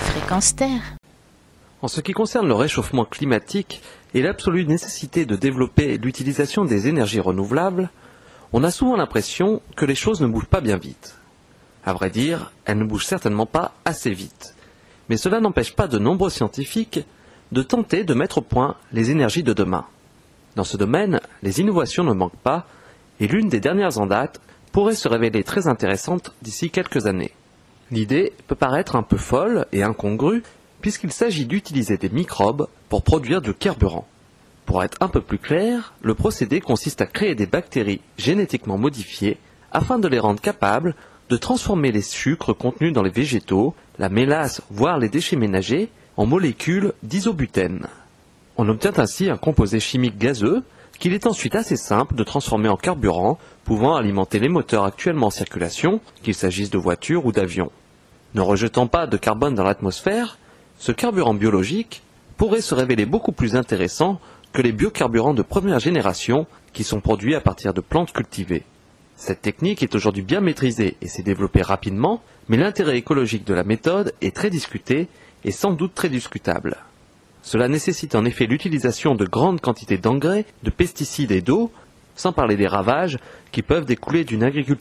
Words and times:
Fréquence 0.00 0.54
Terre. 0.54 0.96
En 1.80 1.88
ce 1.88 2.00
qui 2.02 2.12
concerne 2.12 2.46
le 2.46 2.54
réchauffement 2.54 3.06
climatique 3.06 3.80
et 4.12 4.20
l'absolue 4.20 4.66
nécessité 4.66 5.24
de 5.24 5.34
développer 5.34 5.96
l'utilisation 5.96 6.64
des 6.64 6.86
énergies 6.88 7.20
renouvelables, 7.20 7.88
on 8.52 8.62
a 8.62 8.70
souvent 8.70 8.96
l'impression 8.96 9.62
que 9.76 9.86
les 9.86 9.94
choses 9.94 10.20
ne 10.20 10.26
bougent 10.26 10.46
pas 10.46 10.60
bien 10.60 10.76
vite. 10.76 11.16
À 11.86 11.94
vrai 11.94 12.10
dire, 12.10 12.52
elles 12.66 12.78
ne 12.78 12.84
bougent 12.84 13.06
certainement 13.06 13.46
pas 13.46 13.72
assez 13.86 14.10
vite. 14.10 14.54
Mais 15.08 15.16
cela 15.16 15.40
n'empêche 15.40 15.74
pas 15.74 15.88
de 15.88 15.98
nombreux 15.98 16.30
scientifiques 16.30 17.00
de 17.50 17.62
tenter 17.62 18.04
de 18.04 18.14
mettre 18.14 18.38
au 18.38 18.42
point 18.42 18.76
les 18.92 19.10
énergies 19.10 19.42
de 19.42 19.54
demain. 19.54 19.86
Dans 20.54 20.64
ce 20.64 20.76
domaine, 20.76 21.20
les 21.42 21.60
innovations 21.60 22.04
ne 22.04 22.12
manquent 22.12 22.36
pas, 22.36 22.66
et 23.20 23.26
l'une 23.26 23.48
des 23.48 23.60
dernières 23.60 23.98
en 23.98 24.06
date 24.06 24.40
pourrait 24.70 24.94
se 24.94 25.08
révéler 25.08 25.44
très 25.44 25.66
intéressante 25.66 26.32
d'ici 26.42 26.70
quelques 26.70 27.06
années. 27.06 27.32
L'idée 27.90 28.32
peut 28.46 28.54
paraître 28.54 28.96
un 28.96 29.02
peu 29.02 29.16
folle 29.16 29.66
et 29.72 29.82
incongrue, 29.82 30.42
puisqu'il 30.80 31.12
s'agit 31.12 31.46
d'utiliser 31.46 31.96
des 31.96 32.08
microbes 32.08 32.68
pour 32.88 33.02
produire 33.02 33.42
du 33.42 33.54
carburant. 33.54 34.06
Pour 34.66 34.82
être 34.82 34.96
un 35.00 35.08
peu 35.08 35.20
plus 35.20 35.38
clair, 35.38 35.92
le 36.02 36.14
procédé 36.14 36.60
consiste 36.60 37.00
à 37.00 37.06
créer 37.06 37.34
des 37.34 37.46
bactéries 37.46 38.00
génétiquement 38.16 38.78
modifiées 38.78 39.38
afin 39.72 39.98
de 39.98 40.08
les 40.08 40.18
rendre 40.18 40.40
capables 40.40 40.94
de 41.30 41.36
transformer 41.36 41.90
les 41.92 42.02
sucres 42.02 42.56
contenus 42.56 42.92
dans 42.92 43.02
les 43.02 43.10
végétaux, 43.10 43.74
la 43.98 44.08
mélasse, 44.08 44.62
voire 44.70 44.98
les 44.98 45.08
déchets 45.08 45.36
ménagers, 45.36 45.88
en 46.16 46.26
molécules 46.26 46.92
d'isobutène. 47.02 47.86
On 48.56 48.68
obtient 48.68 48.92
ainsi 48.96 49.28
un 49.28 49.36
composé 49.36 49.80
chimique 49.80 50.18
gazeux 50.18 50.62
qu'il 50.96 51.12
est 51.12 51.26
ensuite 51.26 51.54
assez 51.54 51.76
simple 51.76 52.14
de 52.14 52.24
transformer 52.24 52.68
en 52.68 52.76
carburant 52.76 53.38
pouvant 53.64 53.96
alimenter 53.96 54.38
les 54.38 54.48
moteurs 54.48 54.84
actuellement 54.84 55.28
en 55.28 55.30
circulation, 55.30 56.00
qu'il 56.22 56.34
s'agisse 56.34 56.70
de 56.70 56.78
voitures 56.78 57.26
ou 57.26 57.32
d'avions. 57.32 57.70
Ne 58.34 58.40
rejetant 58.40 58.86
pas 58.86 59.06
de 59.06 59.16
carbone 59.16 59.54
dans 59.54 59.64
l'atmosphère, 59.64 60.38
ce 60.78 60.92
carburant 60.92 61.34
biologique 61.34 62.02
pourrait 62.36 62.60
se 62.60 62.74
révéler 62.74 63.06
beaucoup 63.06 63.32
plus 63.32 63.56
intéressant 63.56 64.20
que 64.52 64.62
les 64.62 64.72
biocarburants 64.72 65.34
de 65.34 65.42
première 65.42 65.80
génération 65.80 66.46
qui 66.72 66.84
sont 66.84 67.00
produits 67.00 67.34
à 67.34 67.40
partir 67.40 67.74
de 67.74 67.80
plantes 67.80 68.12
cultivées. 68.12 68.64
Cette 69.16 69.42
technique 69.42 69.82
est 69.82 69.94
aujourd'hui 69.94 70.22
bien 70.22 70.40
maîtrisée 70.40 70.96
et 71.00 71.08
s'est 71.08 71.22
développée 71.22 71.62
rapidement, 71.62 72.22
mais 72.48 72.56
l'intérêt 72.56 72.98
écologique 72.98 73.46
de 73.46 73.54
la 73.54 73.64
méthode 73.64 74.12
est 74.20 74.34
très 74.34 74.50
discuté 74.50 75.08
et 75.44 75.52
sans 75.52 75.72
doute 75.72 75.94
très 75.94 76.08
discutable. 76.08 76.76
Cela 77.44 77.68
nécessite 77.68 78.14
en 78.14 78.24
effet 78.24 78.46
l'utilisation 78.46 79.14
de 79.14 79.26
grandes 79.26 79.60
quantités 79.60 79.98
d'engrais, 79.98 80.46
de 80.62 80.70
pesticides 80.70 81.30
et 81.30 81.42
d'eau, 81.42 81.70
sans 82.16 82.32
parler 82.32 82.56
des 82.56 82.66
ravages 82.66 83.18
qui 83.52 83.60
peuvent 83.60 83.84
découler 83.84 84.24
d'une 84.24 84.42
agriculture 84.42 84.72